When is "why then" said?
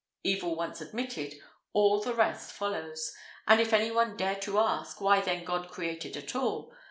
4.99-5.43